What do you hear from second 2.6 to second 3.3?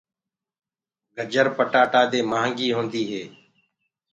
هوندي هي۔